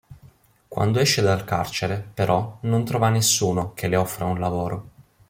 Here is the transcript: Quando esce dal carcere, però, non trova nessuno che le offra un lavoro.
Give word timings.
Quando 0.67 0.97
esce 0.97 1.21
dal 1.21 1.43
carcere, 1.43 2.03
però, 2.15 2.57
non 2.61 2.83
trova 2.83 3.09
nessuno 3.09 3.73
che 3.75 3.87
le 3.87 3.97
offra 3.97 4.25
un 4.25 4.39
lavoro. 4.39 4.89